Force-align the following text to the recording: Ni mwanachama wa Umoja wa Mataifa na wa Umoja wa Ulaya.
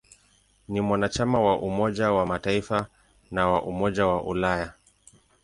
Ni 0.67 0.81
mwanachama 0.81 1.41
wa 1.41 1.59
Umoja 1.59 2.11
wa 2.11 2.25
Mataifa 2.25 2.87
na 3.31 3.47
wa 3.47 3.61
Umoja 3.63 4.05
wa 4.07 4.23
Ulaya. 4.23 4.73